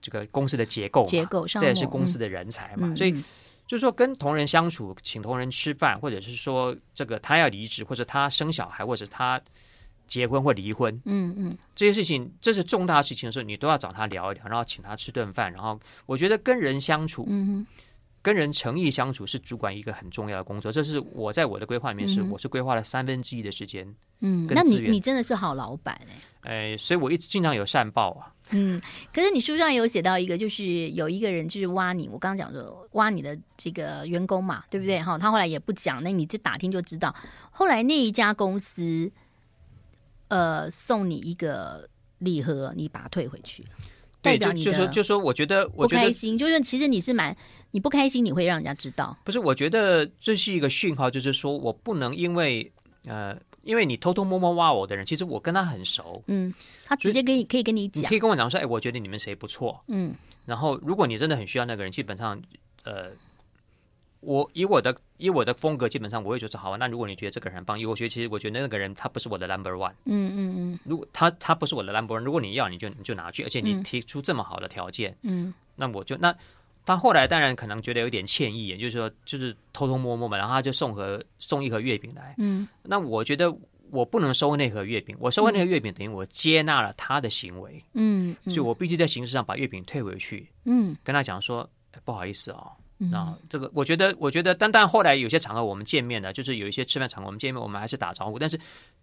[0.00, 3.12] 这个公司的结构，结构上，这也是公司的人才嘛，所以
[3.66, 9.40] 就是说跟同仁相处，请同仁吃饭，或者是说这个他要离职，或者他生小孩，或者他。
[10.06, 15.52] 结婚或离婚，嗯嗯，这些事情，这是重大事情的时候，你都要找他聊一聊，然后请他吃顿饭。
[15.52, 17.66] 然后，我觉得跟人相处，嗯哼，
[18.22, 20.70] 跟人诚意相处是主管一个很重要的工作。
[20.70, 23.86] 这是我在我的规划里面是，我是规划了三分之一的时间，
[24.20, 26.00] 嗯，那你你真的是好老板
[26.42, 28.80] 哎，哎，所以我一直经常有善报啊，嗯。
[29.12, 35.00] 可是你书上有写到一个，就是有一个人就是挖你，我刚刚讲说挖你的这个员工嘛，对不对？
[35.00, 37.14] 哈，他后来也不讲，那你就打听就知道，
[37.50, 39.10] 后来那一家公司。
[40.28, 43.64] 呃，送你一个礼盒，你把它退回去，
[44.20, 47.36] 代表你就说就说，我觉得我不开心，就是其实你是蛮
[47.70, 49.16] 你不开心，你会让人家知道。
[49.24, 52.70] 不是，我觉得这是一个讯号，就是说我不能因为
[53.06, 56.52] 呃，因为你偷偷摸摸挖我的人，其实我跟他很熟，嗯，
[56.84, 62.40] 他直接跟你可以跟你讲，你可以跟我讲说，哎，我觉得你们谁不错，嗯，然后如果你真的很需要那个人，基本上
[62.84, 63.10] 呃。
[64.26, 66.76] 我以我的以我的风格，基本上我会觉得好啊。
[66.76, 69.92] 那如果你觉得这个人很棒，因为我觉得其实我觉得那个人他不是我的 number one。
[70.04, 70.78] 嗯嗯嗯。
[70.84, 76.34] 如果他他不是我的 number one，如果你要你就你就拿去，而且你提出这么好的条件，嗯，那我就那
[76.84, 82.34] 他后来当然可能觉得有点歉意，也就是说就是偷偷摸摸嘛，然后他就送盒送一盒月饼来。
[82.38, 82.66] 嗯。
[82.82, 83.56] 那我觉得
[83.90, 87.80] 我不能收那盒月饼，我收回那盒月饼等于我接纳了他的行为。
[87.94, 88.34] 嗯。
[88.46, 90.48] 所以我必须在形式上把月饼退回去。
[90.64, 90.96] 嗯。
[91.04, 91.68] 跟他讲说
[92.04, 92.72] 不好意思哦。
[92.98, 98.38] 那这个，我觉得，我觉得，但但后来有些场合我们见面的，就是有一些吃饭场合我们见面，我们还是打招呼。
[98.38, 98.58] 但是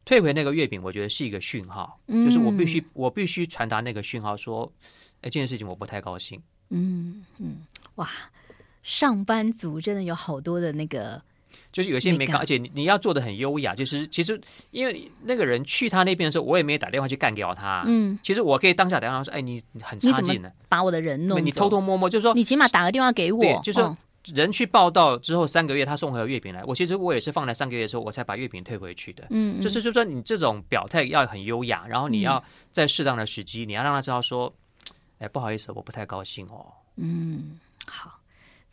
[0.05, 4.71] 退回那个月饼，我觉得是一个讯号，就是我必须我必须传达那个讯号，说，
[5.21, 6.41] 哎，这件事情我不太高兴。
[6.69, 7.57] 嗯嗯，
[7.95, 8.09] 哇，
[8.81, 11.21] 上班族真的有好多的那个。
[11.71, 13.73] 就是有些没干，而且你你要做的很优雅。
[13.75, 14.39] 就是其实
[14.71, 17.83] 因为那个人去他那边的时候，我也没打电话去干掉他。
[17.85, 23.43] 嗯，其实我可以当下打电话说：“哎，你很差劲的，把我的人弄。”你偷偷摸摸，就是说，你起码打个电话给我。
[23.63, 23.97] 就是说
[24.33, 26.63] 人去报道之后三个月，他送回了月饼来。
[26.63, 29.25] 我其实我也是放在三个月的时候，我才把月饼退回去的。
[29.31, 34.53] 嗯，就是就是说你这种表态要很优雅，然后你要在适当的时机，你要让他知道说
[35.19, 38.19] ：“哎，不好意思，我不太高兴哦。”嗯，好。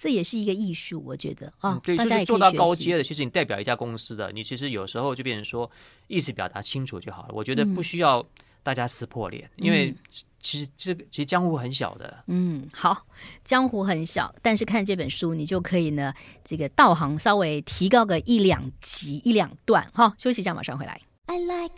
[0.01, 5.71] 这也是一个艺术，我觉得啊，嗯、对，就是做到高阶的，其实你代表一家公司的，你其实有时候就变成说
[6.09, 7.35] 意思表达清楚就好了。
[7.35, 8.27] 我觉得不需要
[8.63, 9.95] 大家撕破脸，嗯、因为
[10.41, 12.25] 其实这个其实江湖很小的。
[12.29, 13.05] 嗯，好，
[13.45, 19.87] 江湖很小，但是看这本书，你就可以呢，这个道行稍微提高个一两级一两段。
[19.93, 20.99] 好，休息一下，马上回来。
[21.27, 21.77] I like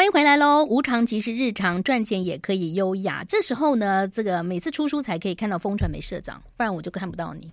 [0.00, 0.64] 欢迎回来喽！
[0.64, 3.22] 无常即是日常，赚钱也可以优雅。
[3.22, 7.52] 这时候呢，这个每次出书才可以看到风传媒社长，不然我就看不到你。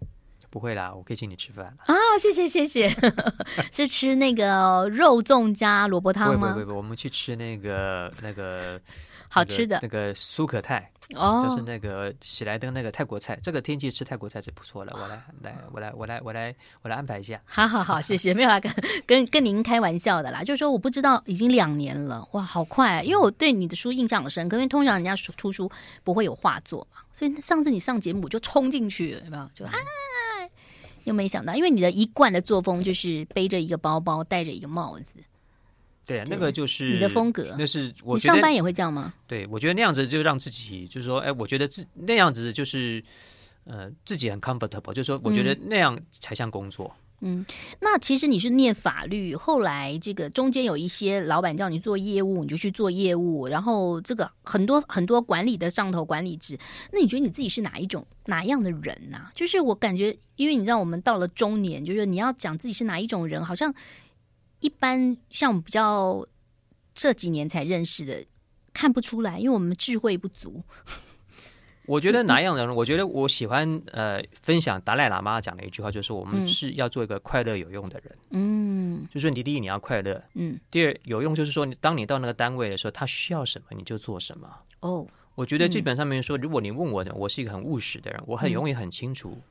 [0.50, 1.94] 不会啦，我可以请你吃饭啊！
[2.18, 2.90] 谢谢谢谢，
[3.74, 6.54] 是吃那个肉粽加萝卜汤吗？
[6.54, 8.80] 不不不，我们去吃那个那个。
[9.30, 13.40] 好吃的那个苏可泰哦，就是那个喜来登那个泰国菜。
[13.42, 14.94] 这个天气吃泰国菜是不错的。
[14.94, 17.42] 我来来，我来，我来，我来，我来安排一下。
[17.46, 18.34] 好好好， 谢谢。
[18.34, 18.72] 没有啦，跟
[19.06, 20.44] 跟跟您开玩笑的啦。
[20.44, 23.02] 就是说，我不知道已经两年了，哇，好快啊！
[23.02, 25.72] 因为我对你的书印象很深，可是通常人家出书
[26.04, 29.50] 不会有画作嘛，所以上次你上节目就冲进去了，有没有？
[29.56, 29.72] 就啊，
[31.06, 35.16] 又没想到，因为你的一贯的作风就是背着一个包包，戴着一个帽子。
[36.08, 37.54] 对啊，那个就是你的风格。
[37.60, 39.14] 那是我你上班也会这样吗？
[39.28, 43.04] 对，我觉得那样子就让自己，就是说，哎，我觉得自那样子就是，
[43.66, 46.96] 呃，自己很 comfortable，就是说，我觉得那样才像工作。
[47.20, 47.46] 嗯，
[47.82, 56.58] 那其实你是念法律，后来这个中间有一些老板叫你做业务，你就去做业务，然后这个很多很多管理的上头管理职，
[56.94, 59.28] 那你觉得你自己是哪一种哪样的人呢？
[59.36, 63.74] 就是我感觉，因为你知道，我们到了中年，就是你要讲自己是哪一种人，好像。
[64.68, 66.28] 一般像我们比较
[66.94, 68.26] 这几年才认识的，
[68.74, 70.62] 看不出来，因为我们智慧不足。
[71.86, 72.76] 我觉得哪样的人？
[72.76, 78.18] 我觉得我喜欢呃分享达赖喇嘛讲的一句话，就是我们是要做一个快乐有用的人。
[78.32, 84.54] 嗯，就是你第一你要快乐，嗯，第二有用就是说你，当你到那个单位的时候，他需要什么你就做什么。
[84.82, 89.42] 哦，我觉得基本上面说，如果你问我的，我是一个很务实的人，我很容易很清楚。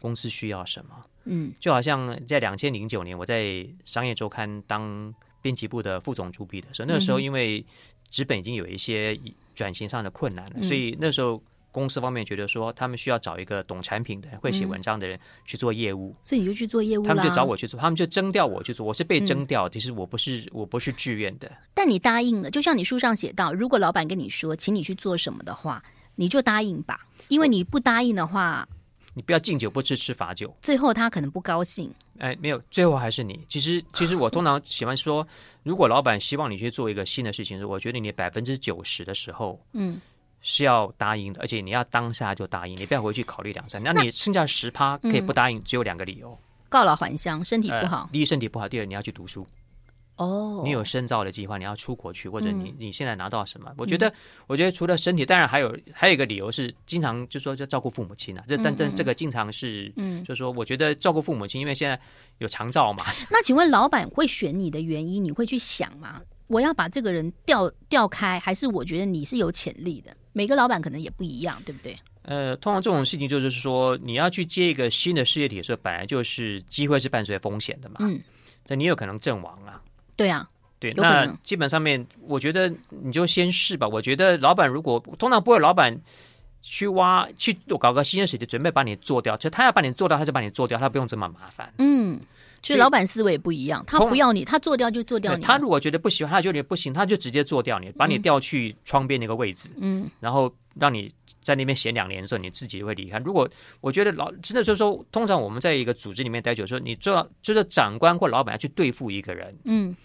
[0.00, 1.04] 公司需要什么？
[1.24, 3.42] 嗯，就好像在两千零九年，我在
[3.84, 7.64] 《商业周刊》当编辑部的副总主笔的时候，那个时候因为
[8.10, 9.18] 纸本已经有一些
[9.54, 25.82] 转型上的困难了，嗯、所以那时候公司方面觉得说，他们需要找一个懂产品的人、会写文章的人去做业务，所以你就去做业务，他们就找我去做，他们就征调我去做，我是被征调，其实我不是我不是自愿的，但你答应了，就像你书上写到，如果老板跟你说，请你去做什么的话，
[26.16, 28.66] 你就答应吧，因为你不答应的话。
[29.14, 31.92] 你不要敬酒不吃吃罚酒，最后他可能不高兴。
[32.18, 33.44] 哎，没有，最后还是你。
[33.48, 35.26] 其实，其实我通常喜欢说，
[35.62, 40.00] 如果老板希望你去做一个新的事情，我觉得你百分之九十的时候，嗯，
[40.42, 43.82] 是要答应的，而且你要当下就答应，你不要回去考虑两三。
[43.82, 48.02] 那你剩下十趴可以不答应，嗯、只有两个理由：告老还乡，身体不好。
[48.02, 49.46] 呃、第一，身体不好；第二，你要去读书。
[50.20, 53.70] 哦，oh, 你有深造的计划，你要出国去，或者你你现在拿到什么？
[53.70, 54.12] 嗯、我觉得，
[54.46, 58.44] 我觉得除了身体，当然还有还有一个理由是，经常就说就照顾父母亲啊。
[58.46, 61.98] 这但但这个经常是，嗯，就是说我觉得照顾父母亲，因为现在
[62.36, 63.02] 有长照嘛。
[63.32, 66.20] 那请问老板会选你的原因，你会去想吗？
[66.48, 70.14] 我要把这个人调调开，还是我觉得你是有潜力的？
[70.34, 71.96] 每个老板可能也不一样，对不对？
[72.24, 77.96] 呃，通常这种事情就是说，你要去接一个新的事业体的时候，本来就是机会是伴随风险的嘛。
[78.00, 78.20] 嗯，
[78.68, 79.80] 那你有可能阵亡啊。
[80.20, 80.46] 对啊，
[80.78, 83.88] 对，那基本上面，我觉得你就先试吧。
[83.88, 85.98] 我觉得老板如果通常不会，老板
[86.60, 91.72] 去挖去搞个新鲜水的，准备把你做掉，就他要把你做掉，他就把你做掉，他不用这么麻烦。
[91.78, 92.20] 嗯，
[92.62, 95.42] 所以老板思维不一样，他不要你，他做掉就做掉你。
[95.42, 103.18] 他如果觉得不喜欢，他觉得不行，他就直接做掉你，把你调去窗边那个位置，嗯，然后让你在那边闲两年的时候，你自己会离开。
[103.18, 103.48] 如果
[103.80, 109.96] 我觉得老真的就是说，通常我们在一个组织里面待久，说你做到就是长官或老板要去对付一个人，嗯。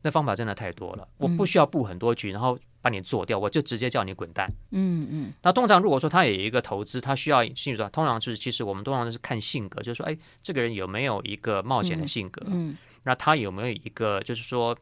[0.00, 4.48] 那方法真的太多了，我不需要布很多局，然后把你做掉，我就直接叫你滚蛋。
[4.70, 5.32] 嗯嗯。
[5.42, 12.42] 那通常如果说他有一个投资，他需要信任，通常就是其实我们通常是看性格，就是说，哎，这个人有没有一个冒险的性格？
[12.46, 12.76] 嗯。
[13.04, 14.76] 那他有没有一个就是说，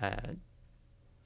[0.00, 0.16] 呃，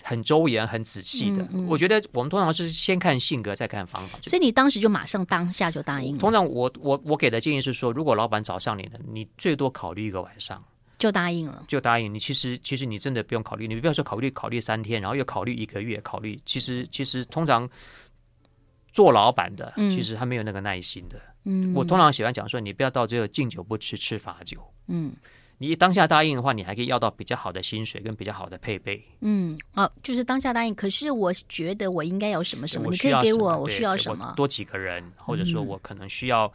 [0.02, 1.48] 很周延、很仔细的？
[1.66, 4.18] 我觉得我们通常是先看性格，再看方法。
[4.22, 6.20] 所以你当时就马上当下就答应了。
[6.20, 10.62] 通常我我我给的建议是说，如果老板找上你了，你最多考虑一个晚上。
[10.98, 12.18] 就答应了，就答应你。
[12.18, 17.68] 其实其实你真的不用考虑，你不要说考虑考虑三天，然后又考虑一个月，考虑其实其实通常
[18.92, 21.20] 做老板的，其实他没有那个耐心的。
[21.44, 24.58] 嗯，我通常喜欢讲说，你不要到最后敬酒不吃吃罚酒。
[24.88, 25.12] 嗯。
[25.60, 29.04] 你当下答应的话，你还可以要到比较好的薪水跟比较好的配备。
[29.22, 30.72] 嗯，哦，就是当下答应。
[30.72, 34.32] 可是我觉得我应该有什么什么，你可以给我，我需要什么？
[34.36, 36.46] 多几个人，或者说我可能需要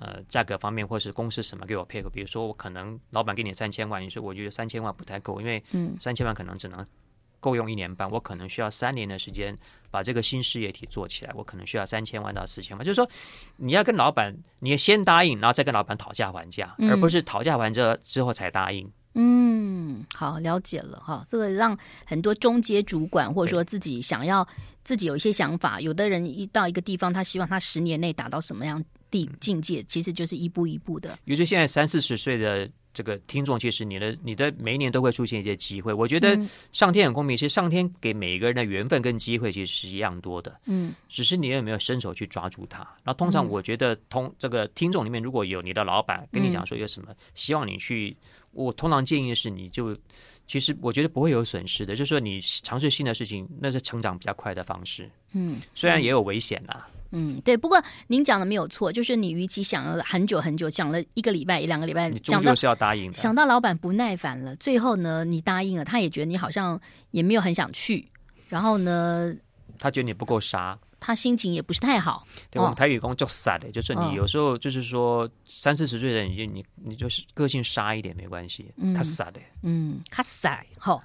[0.00, 2.10] 呃价格方面，或是公司什么给我配合。
[2.10, 6.84] 比如说我可能老板给你三千万，你说我觉得三千万不太够，因为嗯三千万可能只能。
[7.42, 9.56] 够用一年半，我可能需要三年的时间
[9.90, 11.32] 把这个新事业体做起来。
[11.34, 13.08] 我可能需要三千万到四千万，就是说
[13.56, 18.86] 你要跟老板，你先答应，然后再跟老板讨价还价，嗯、而不是讨价还价之后才答应。
[19.14, 21.24] 嗯，好，了解了哈。
[21.26, 21.74] 这个让
[22.04, 24.46] 很多中阶主管或者说自己想要
[24.84, 31.18] 自己有一些想法，有的人一到一个地方，他希望他十年内达到什么样地境界，其实就是一步一步的。
[31.24, 32.70] 尤其现在三四十岁的。
[32.92, 36.36] 这个听众其实你的你的每一年都会出现一些机会，我觉得
[36.72, 42.78] 上天很公平，其实上天给每一个人的缘分跟机会其实是一样多的，嗯，只是你有没有伸手去抓住它。
[43.04, 48.14] 然后通常我觉得通这个听众里面如果有你的老板跟你讲说有什么希望你去，
[48.50, 49.96] 我通常建议是你就
[50.48, 56.82] 其实我觉得不会有损失的，就是说你尝试新的事情，那是成长比较快的方式，嗯，虽然也有危险呐。
[57.12, 57.56] 嗯，对。
[57.56, 63.18] 不过您讲的没有错，就是你与其想了很久很久，想了一个礼拜、一两个礼拜，你终究是要答应的。
[63.18, 66.80] 想到老板不耐烦了，最后呢，你答应了，他也觉得你好像
[67.10, 68.08] 也没有很想去，
[68.48, 69.34] 然后呢，
[69.78, 72.26] 他觉得你不够杀，他心情也不是太好。
[72.50, 81.02] 对，我们台语讲就杀的，就是你有时候就是说三四十岁的人，你就你你就是个性杀一点没关系，他傻的，嗯，他杀，好，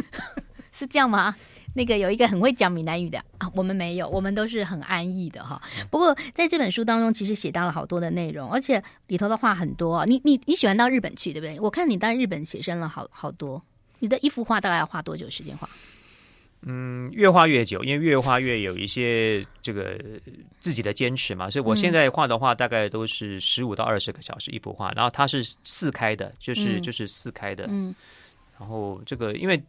[0.72, 1.34] 是这样吗？
[1.78, 5.62] 那个有一个很会讲闽南语的啊，我们没有，我们都是很安逸的哈。
[5.88, 10.04] 不过在这本书当中，其实写到了好多的内容，而且里头的话很多。
[10.04, 11.60] 你你你喜欢到日本去，对不对？
[11.60, 13.62] 我看你到日本写生了好好多。
[14.00, 15.70] 你的一幅画大概要画多久时间画？
[16.62, 19.96] 嗯，越画越久，因为越画越有一些这个
[20.58, 21.48] 自己的坚持嘛。
[21.48, 27.66] 所以我现在画的画大概都是十五到二十个小时一幅画，然后它是四开的，就是就是四开的。
[27.68, 27.94] 嗯，
[28.58, 29.62] 然后这个因为。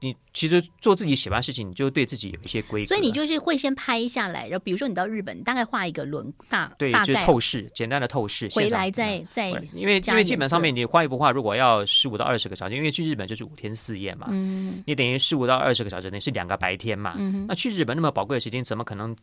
[0.00, 2.88] 你其实做自己喜欢的事情，你就对自己有一些规则。
[2.88, 19.14] 所以你就是会先拍下来，然后比如说你到日本，大概画一个轮大，对，就是透视，简单的透视，回来再再因为因为基本上面你画一幅画，如果要十五到二十个小时，因为去日本就是五天四夜嘛，嗯，你等于十五到二十个小时，那是两个白天嘛，嗯，那去日本那么宝贵的时间，怎么可能？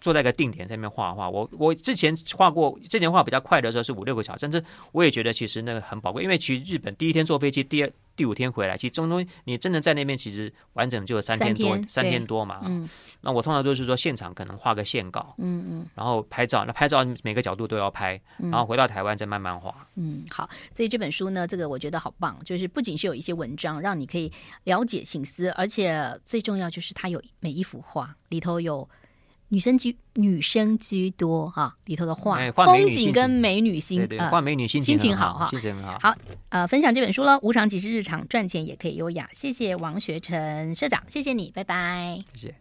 [0.00, 12.60] 坐在一个定点上面画画，我我之前画过，之前画比较快的时候是五六个小时，但是我也觉得其实那个很宝贵，因为去日本第一天坐飞机，第二第五天回来，其实中中你真的在那边其实完整就有三天多，三天，三天多嘛。
[12.64, 12.88] 嗯，
[13.20, 19.72] 那我通常都是说现场可能画个线稿，嗯嗯，然后拍照，那拍照每个角度都要拍，然后回到台湾再慢慢画。
[19.94, 24.32] 嗯，好，所以这本书呢，这个我觉得好棒，就是不仅是有一些文章让你可以
[24.64, 28.88] 了解醒思，而且最重要就是它有每一幅画里头有。
[29.48, 35.98] 女生居女生居多哈，里头的画、哎、风景跟美女心，对对，画美女心情，心情好哈，心情很好。
[36.00, 36.14] 好，
[36.50, 39.28] 呃，分享这本书了，无常即是日常，赚钱也可以优雅。
[39.32, 42.22] 谢谢王学成社长，谢谢你，拜拜。
[42.34, 42.54] 谢谢。